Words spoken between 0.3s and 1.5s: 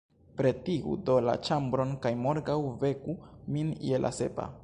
Pretigu do la